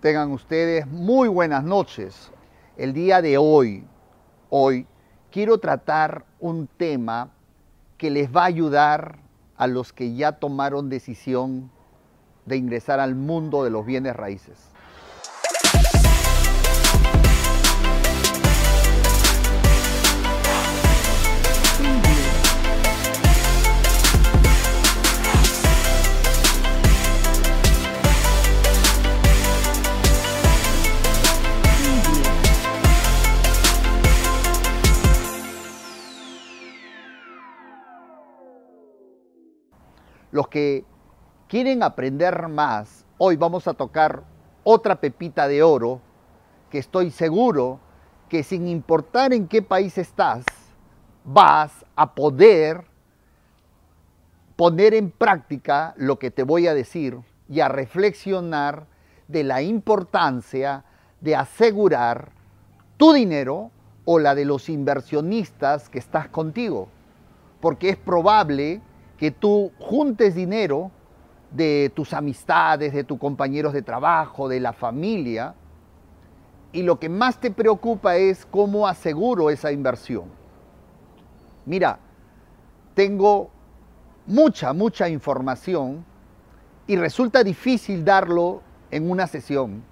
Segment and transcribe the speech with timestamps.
[0.00, 2.32] Tengan ustedes muy buenas noches.
[2.78, 3.84] El día de hoy,
[4.48, 4.86] hoy,
[5.30, 7.28] quiero tratar un tema
[7.98, 9.18] que les va a ayudar
[9.58, 11.70] a los que ya tomaron decisión
[12.46, 14.70] de ingresar al mundo de los bienes raíces.
[40.30, 40.84] Los que
[41.48, 44.22] quieren aprender más, hoy vamos a tocar
[44.62, 46.00] otra pepita de oro
[46.70, 47.80] que estoy seguro
[48.28, 50.44] que sin importar en qué país estás,
[51.24, 52.84] vas a poder
[54.54, 57.18] poner en práctica lo que te voy a decir
[57.48, 58.86] y a reflexionar
[59.26, 60.84] de la importancia
[61.20, 62.30] de asegurar
[62.96, 63.72] tu dinero
[64.04, 66.88] o la de los inversionistas que estás contigo.
[67.60, 68.80] Porque es probable
[69.20, 70.90] que tú juntes dinero
[71.50, 75.54] de tus amistades, de tus compañeros de trabajo, de la familia,
[76.72, 80.24] y lo que más te preocupa es cómo aseguro esa inversión.
[81.66, 81.98] Mira,
[82.94, 83.50] tengo
[84.26, 86.02] mucha, mucha información
[86.86, 89.82] y resulta difícil darlo en una sesión,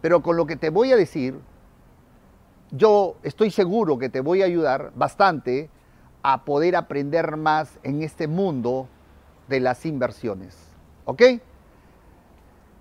[0.00, 1.40] pero con lo que te voy a decir,
[2.70, 5.70] yo estoy seguro que te voy a ayudar bastante
[6.26, 8.88] a poder aprender más en este mundo
[9.46, 10.56] de las inversiones.
[11.04, 11.22] ¿Ok?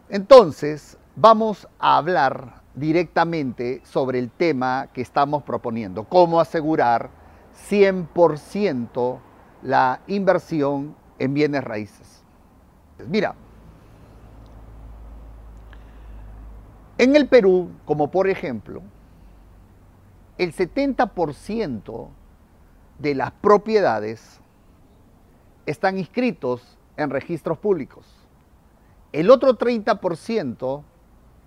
[0.08, 7.10] Entonces, vamos a hablar directamente sobre el tema que estamos proponiendo, cómo asegurar
[7.70, 9.20] 100%
[9.62, 12.24] la inversión en bienes raíces.
[13.10, 13.36] Mira,
[16.98, 18.82] en el Perú, como por ejemplo,
[20.38, 22.08] el 70%
[23.04, 24.40] de las propiedades
[25.66, 28.08] están inscritos en registros públicos.
[29.12, 30.84] El otro 30%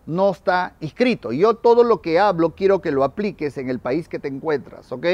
[0.04, 1.32] no está inscrito.
[1.32, 4.92] Yo todo lo que hablo quiero que lo apliques en el país que te encuentras,
[4.92, 5.06] ¿ok?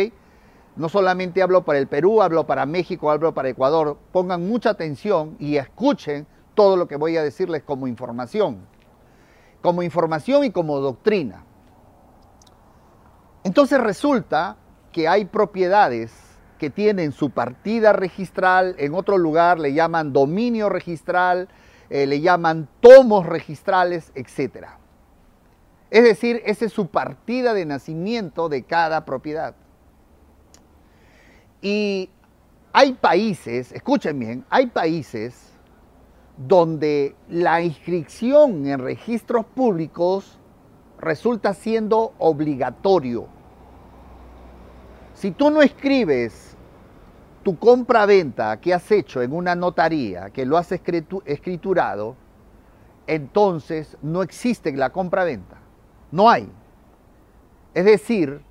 [0.75, 3.97] No solamente hablo para el Perú, hablo para México, hablo para Ecuador.
[4.11, 8.67] Pongan mucha atención y escuchen todo lo que voy a decirles como información.
[9.61, 11.44] Como información y como doctrina.
[13.44, 14.56] Entonces resulta
[14.91, 16.31] que hay propiedades
[16.62, 21.49] que tienen su partida registral, en otro lugar le llaman dominio registral,
[21.91, 24.67] eh, le llaman tomos registrales, etc.
[25.91, 29.56] Es decir, esa es su partida de nacimiento de cada propiedad.
[31.61, 32.11] Y
[32.73, 35.59] hay países, escuchen bien, hay países
[36.37, 40.39] donde la inscripción en registros públicos
[41.00, 43.27] resulta siendo obligatorio.
[45.15, 46.52] Si tú no escribes
[47.43, 52.17] tu compra-venta que has hecho en una notaría, que lo has escriturado,
[53.07, 55.59] entonces no existe la compra-venta.
[56.11, 56.51] No hay.
[57.75, 58.43] Es decir,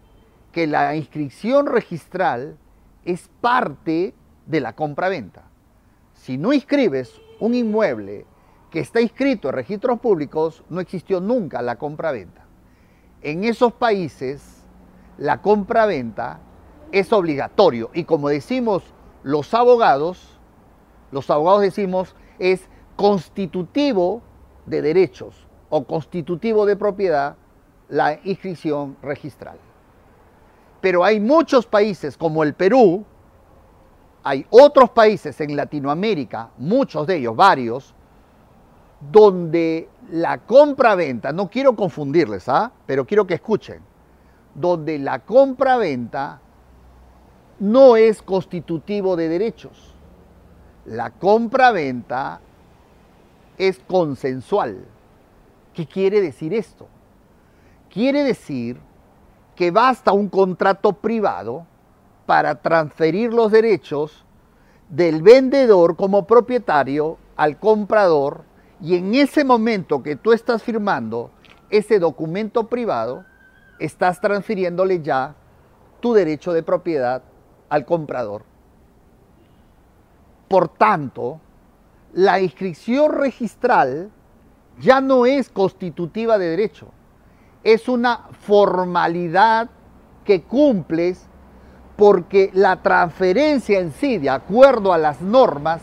[0.51, 2.57] que la inscripción registral
[3.05, 4.13] es parte
[4.45, 5.43] de la compra-venta.
[6.13, 8.25] Si no inscribes un inmueble
[8.69, 12.45] que está inscrito en registros públicos, no existió nunca la compra-venta.
[13.21, 14.63] En esos países,
[15.17, 16.39] la compra-venta
[16.91, 17.89] es obligatorio.
[17.93, 18.83] Y como decimos
[19.23, 20.39] los abogados,
[21.11, 24.21] los abogados decimos es constitutivo
[24.65, 27.35] de derechos o constitutivo de propiedad
[27.89, 29.57] la inscripción registral.
[30.79, 33.05] Pero hay muchos países como el Perú,
[34.23, 37.93] hay otros países en Latinoamérica, muchos de ellos, varios,
[39.11, 42.71] donde la compra-venta, no quiero confundirles, ¿ah?
[42.85, 43.81] pero quiero que escuchen,
[44.53, 46.39] donde la compra-venta
[47.61, 49.93] no es constitutivo de derechos.
[50.83, 52.41] La compra-venta
[53.59, 54.83] es consensual.
[55.75, 56.87] ¿Qué quiere decir esto?
[57.91, 58.79] Quiere decir
[59.55, 61.67] que basta un contrato privado
[62.25, 64.25] para transferir los derechos
[64.89, 68.43] del vendedor como propietario al comprador
[68.81, 71.29] y en ese momento que tú estás firmando
[71.69, 73.23] ese documento privado,
[73.77, 75.35] estás transfiriéndole ya
[75.99, 77.21] tu derecho de propiedad
[77.71, 78.43] al comprador.
[80.49, 81.39] Por tanto,
[82.13, 84.11] la inscripción registral
[84.77, 86.87] ya no es constitutiva de derecho,
[87.63, 89.69] es una formalidad
[90.25, 91.25] que cumples
[91.95, 95.81] porque la transferencia en sí, de acuerdo a las normas,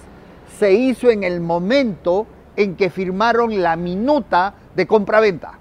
[0.58, 2.26] se hizo en el momento
[2.56, 5.52] en que firmaron la minuta de compraventa.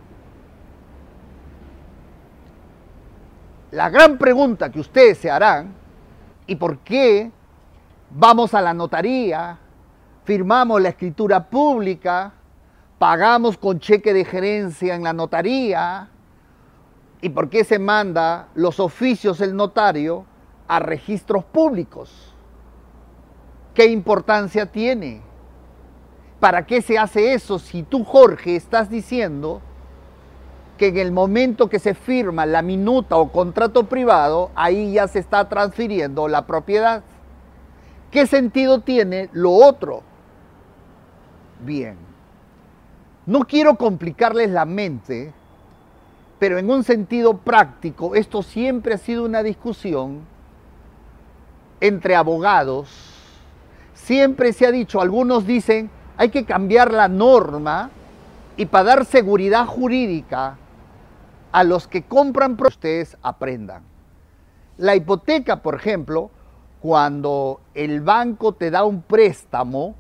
[3.72, 5.87] La gran pregunta que ustedes se harán,
[6.48, 7.32] ¿y por qué
[8.10, 9.60] vamos a la notaría,
[10.24, 12.34] firmamos la escritura pública,
[12.98, 16.10] pagamos con cheque de gerencia en la notaría?
[17.22, 20.26] ¿Y por qué se manda los oficios del notario
[20.68, 22.34] a registros públicos?
[23.74, 25.22] ¿Qué importancia tiene?
[26.40, 29.62] ¿Para qué se hace eso si tú, Jorge, estás diciendo
[30.78, 35.20] que en el momento que se firma la minuta o contrato privado, ahí ya se
[35.20, 37.04] está transfiriendo la propiedad?
[38.12, 40.04] ¿Qué sentido tiene lo otro?
[41.60, 41.98] Bien,
[43.26, 45.34] no quiero complicarles la mente,
[46.40, 50.22] pero en un sentido práctico, esto siempre ha sido una discusión
[51.82, 52.90] entre abogados.
[53.94, 57.90] Siempre se ha dicho, algunos dicen, hay que cambiar la norma
[58.56, 60.58] y para dar seguridad jurídica
[61.57, 63.81] a los que compran, ustedes aprendan.
[64.77, 66.30] La hipoteca, por ejemplo,
[66.81, 69.95] cuando el banco te da un préstamo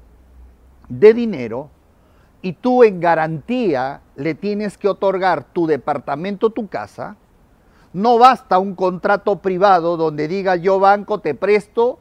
[0.87, 1.71] de dinero
[2.43, 7.15] y tú en garantía le tienes que otorgar tu departamento, tu casa,
[7.91, 11.97] no basta un contrato privado donde diga yo banco te presto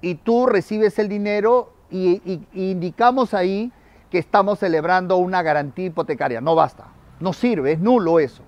[0.00, 3.70] y tú recibes el dinero y, indicamos ahí
[4.08, 6.40] que estamos celebrando una garantía hipotecaria.
[6.40, 6.86] No basta,
[7.20, 8.42] no sirve, es nulo eso.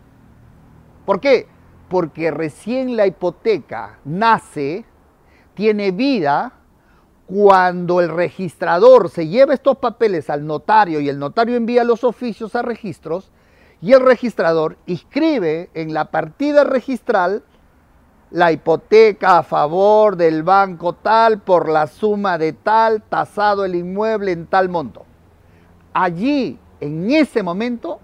[1.08, 1.46] ¿Por qué?
[1.88, 4.84] Porque recién la hipoteca nace,
[5.54, 6.52] tiene vida,
[7.26, 12.54] cuando el registrador se lleva estos papeles al notario y el notario envía los oficios
[12.54, 13.32] a registros
[13.80, 17.42] y el registrador inscribe en la partida registral
[18.30, 24.32] la hipoteca a favor del banco tal por la suma de tal, tasado el inmueble
[24.32, 25.06] en tal monto.
[25.94, 27.98] Allí, en ese momento,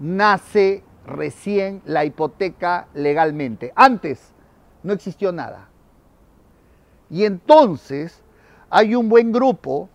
[0.00, 3.72] nace recién la hipoteca legalmente.
[3.74, 4.32] Antes
[4.82, 5.68] no existió nada.
[7.10, 8.22] Y entonces
[8.70, 9.88] hay un buen grupo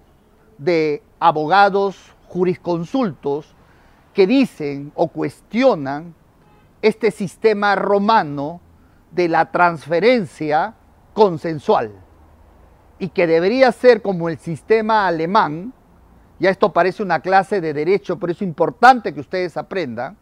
[0.58, 3.56] de abogados jurisconsultos
[4.14, 6.14] que dicen o cuestionan
[6.82, 8.62] este sistema romano
[9.12, 10.76] de la transferencia
[11.14, 11.92] consensual
[13.00, 15.74] y que debería ser como el sistema alemán,
[16.40, 20.18] ya esto parece una clase de derecho, pero es importante que ustedes aprendan,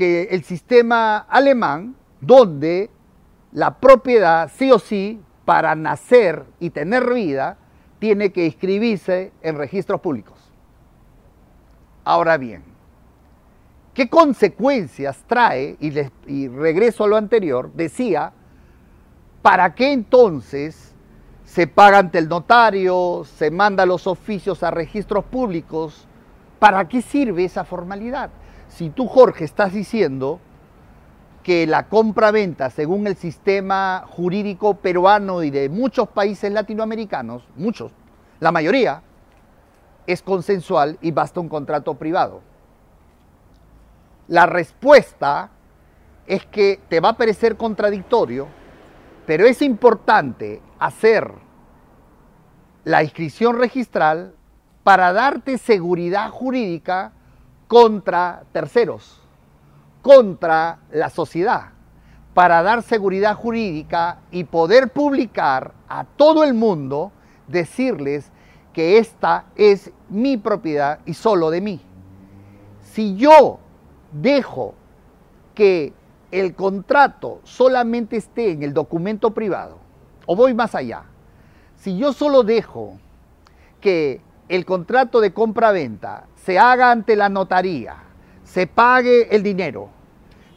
[0.00, 2.88] que el sistema alemán, donde
[3.52, 7.58] la propiedad sí o sí, para nacer y tener vida,
[7.98, 10.38] tiene que inscribirse en registros públicos.
[12.04, 12.64] Ahora bien,
[13.94, 15.76] ¿Qué consecuencias trae?
[15.78, 18.32] Y, regreso a lo anterior, decía,
[19.42, 20.94] ¿para qué entonces
[21.44, 26.06] se paga ante el notario, se manda los oficios a registros públicos?
[26.58, 28.30] ¿Para qué sirve esa formalidad?
[28.70, 30.38] Si tú, Jorge, estás diciendo
[31.42, 37.92] que la compra-venta, según el sistema jurídico peruano y de muchos países latinoamericanos, muchos,
[38.38, 39.02] la mayoría,
[40.06, 42.42] es consensual y basta un contrato privado.
[44.28, 45.50] La respuesta
[46.26, 48.46] es que te va a parecer contradictorio,
[49.26, 51.32] pero es importante hacer
[52.84, 54.34] la inscripción registral
[54.84, 57.12] para darte seguridad jurídica
[57.70, 59.20] contra terceros,
[60.02, 61.66] contra la sociedad,
[62.34, 67.12] para dar seguridad jurídica y poder publicar a todo el mundo,
[67.46, 68.32] decirles
[68.72, 71.80] que esta es mi propiedad y solo de mí.
[72.82, 73.60] Si yo
[74.10, 74.74] dejo
[75.54, 75.92] que
[76.32, 79.78] el contrato solamente esté en el documento privado,
[80.26, 81.04] o voy más allá,
[81.76, 82.98] si yo solo dejo
[83.80, 87.96] que el contrato de compra-venta se haga ante la notaría,
[88.44, 89.90] se pague el dinero,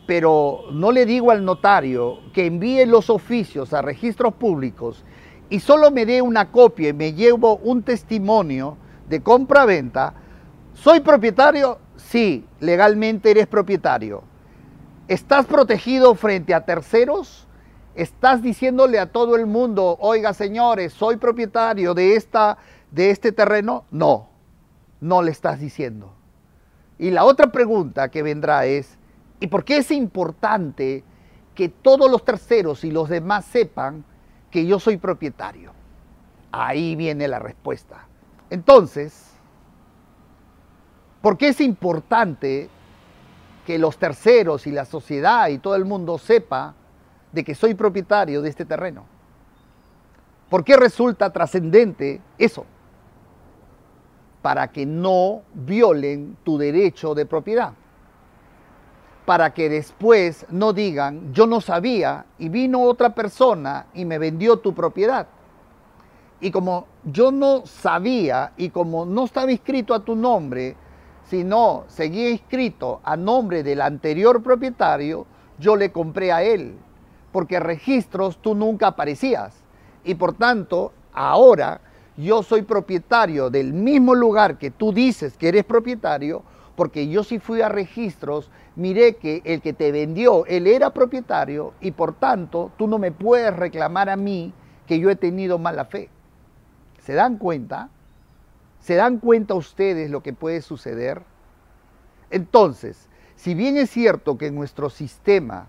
[0.08, 5.04] pero no le digo al notario que envíe los oficios a registros públicos
[5.50, 10.14] y solo me dé una copia y me llevo un testimonio de compra-venta,
[10.74, 14.24] soy propietario Sí, legalmente eres propietario.
[15.08, 17.48] ¿Estás protegido frente a terceros?
[17.96, 22.58] ¿Estás diciéndole a todo el mundo, oiga señores, soy propietario de, esta,
[22.92, 23.86] de este terreno?
[23.92, 24.30] No,
[25.04, 26.14] no le estás diciendo.
[26.98, 28.98] Y la otra pregunta que vendrá es,
[29.40, 31.04] ¿y por qué es importante
[31.54, 34.04] que todos los terceros y los demás sepan
[34.50, 35.74] que yo soy propietario?
[36.52, 38.08] Ahí viene la respuesta.
[38.50, 39.34] Entonces,
[41.24, 42.70] ¿Por qué es importante
[43.66, 46.76] que los terceros y la sociedad y todo el mundo sepa
[47.32, 49.06] de que soy propietario de este terreno?
[50.50, 52.66] ¿Por qué resulta trascendente eso?
[54.44, 57.72] Para que no violen tu derecho de propiedad.
[59.26, 64.58] Para que después no digan, yo no sabía y vino otra persona y me vendió
[64.58, 65.28] tu propiedad.
[66.42, 70.76] Y como yo no sabía y como no estaba inscrito a tu nombre,
[71.24, 75.26] sino seguía inscrito a nombre del anterior propietario,
[75.58, 76.76] yo le compré a él.
[77.32, 79.56] Porque registros tú nunca aparecías.
[80.04, 81.80] Y por tanto, ahora
[82.18, 86.44] yo soy propietario del mismo lugar que tú dices que eres propietario,
[86.76, 91.74] porque yo sí fui a registros, miré que el que te vendió, él era propietario
[91.82, 94.54] y por tanto tú no me puedes reclamar a mí
[94.88, 96.10] que yo he tenido mala fe.
[97.00, 97.90] ¿Se dan cuenta?
[98.80, 101.24] ¿Se dan cuenta ustedes lo que puede suceder?
[102.30, 105.68] Entonces, si bien es cierto que en nuestro sistema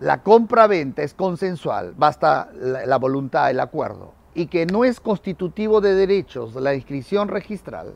[0.00, 5.80] la compra-venta es consensual, basta la, la voluntad, el acuerdo, y que no es constitutivo
[5.80, 7.94] de derechos la inscripción registral,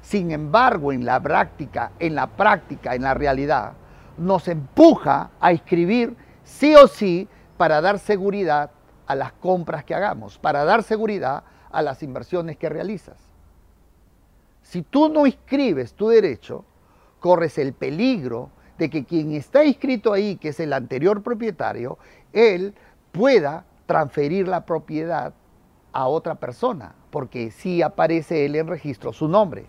[0.00, 3.72] sin embargo, en la práctica, en la práctica, en la realidad,
[4.16, 8.70] nos empuja a escribir sí o sí para dar seguridad
[9.06, 13.18] a las compras que hagamos, para dar seguridad a las inversiones que realizas.
[14.62, 16.64] Si tú no inscribes tu derecho,
[17.18, 21.98] corres el peligro de que quien está inscrito ahí, que es el anterior propietario,
[22.32, 22.74] él
[23.10, 25.34] pueda transferir la propiedad
[25.96, 29.64] a otra persona, porque sí aparece él en registro su nombre.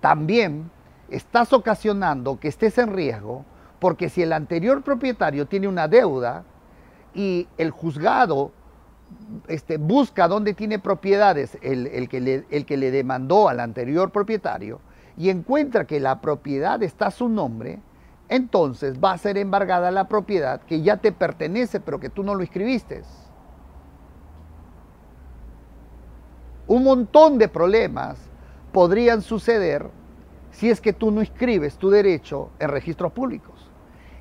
[0.00, 0.68] También
[1.10, 3.44] estás ocasionando que estés en riesgo,
[3.78, 6.42] porque si el anterior propietario tiene una deuda
[7.14, 8.50] y el juzgado
[9.46, 14.80] este, busca dónde tiene propiedades el, que le, el que le demandó al anterior propietario
[15.16, 17.78] y encuentra que la propiedad está a su nombre,
[18.28, 22.34] entonces va a ser embargada la propiedad que ya te pertenece pero que tú no
[22.34, 23.04] lo escribiste.
[26.68, 28.18] Un montón de problemas
[28.72, 29.88] podrían suceder
[30.50, 33.70] si es que tú no inscribes tu derecho en registros públicos.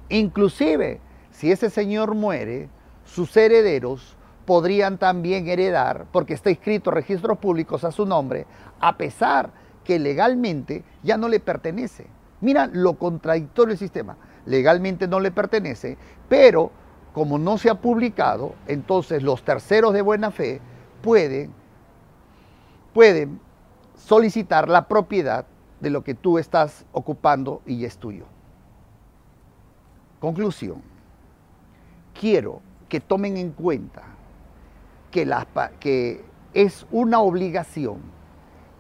[0.07, 2.69] Inclusive, si ese señor muere,
[3.03, 8.45] sus herederos podrían también heredar, porque está inscrito registros públicos a su nombre,
[8.79, 9.51] a pesar
[9.83, 12.07] que legalmente ya no le pertenece.
[12.39, 14.15] Mira lo contradictorio del sistema.
[14.45, 15.97] Legalmente no le pertenece,
[16.29, 16.71] pero
[17.11, 20.61] como no se ha publicado, entonces los terceros de buena fe
[21.01, 21.56] pueden
[22.97, 23.39] pueden
[23.93, 25.45] solicitar la propiedad
[25.79, 28.25] de lo que tú estás ocupando y es tuyo.
[30.19, 30.81] Conclusión.
[32.19, 34.01] Quiero que tomen en cuenta
[35.11, 35.31] que,
[35.79, 36.25] que
[36.55, 37.99] es una obligación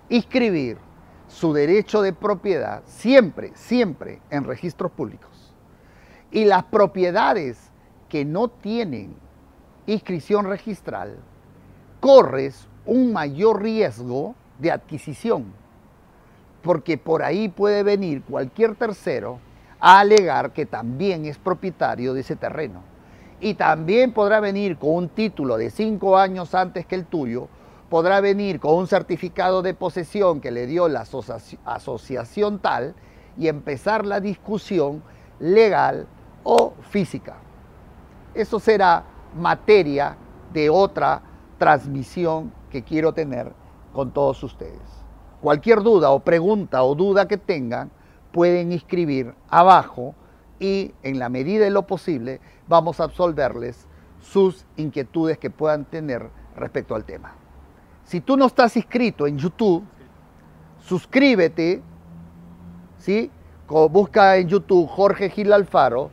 [0.09, 0.79] inscribir
[1.27, 5.53] su derecho de propiedad siempre, siempre en registros públicos.
[6.31, 7.71] Y las propiedades
[8.09, 9.15] que no tienen
[9.85, 11.19] inscripción registral,
[11.99, 15.45] corres un mayor riesgo de adquisición,
[16.63, 19.39] porque por ahí puede venir cualquier tercero
[19.79, 22.81] a alegar que también es propietario de ese terreno.
[23.39, 27.49] Y también podrá venir con un título de cinco años antes que el tuyo,
[27.89, 31.05] podrá venir con un certificado de posesión que le dio la
[31.65, 32.95] asociación tal
[33.37, 35.03] y empezar la discusión
[35.39, 36.07] legal
[36.43, 37.35] o física.
[38.33, 39.03] Eso será
[39.35, 40.17] materia
[40.51, 41.21] de otra
[41.57, 42.51] transmisión
[42.83, 43.53] quiero tener
[43.93, 45.05] con todos ustedes.
[45.41, 47.91] Cualquier duda o pregunta o duda que tengan,
[48.31, 50.15] pueden escribir abajo
[50.59, 53.87] y en la medida de lo posible vamos a absolverles
[54.21, 57.35] sus inquietudes que puedan tener respecto al tema.
[58.03, 59.83] Si tú no estás inscrito en YouTube,
[60.79, 61.81] suscríbete,
[62.97, 63.29] ¿sí?
[63.67, 66.09] Busca en YouTube Jorge Gil Alfaro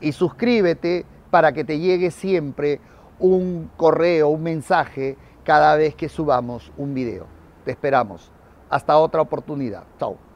[0.00, 2.80] y suscríbete para que te llegue siempre
[3.18, 5.16] un correo, un mensaje
[5.48, 7.24] cada vez que subamos un video.
[7.64, 8.30] Te esperamos.
[8.68, 9.84] Hasta otra oportunidad.
[9.98, 10.27] Chao.